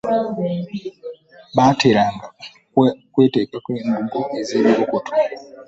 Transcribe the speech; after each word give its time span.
Baateranga 1.55 2.27
kwalako 2.73 3.69
mbugo 3.85 4.19
ez'ebibukutu. 4.39 5.11